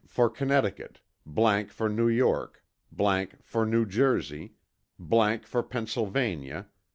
[0.07, 0.99] for Connecticut.
[1.67, 2.63] for New York
[3.43, 4.53] for New Jersey,
[5.43, 6.65] for Pennsylvania.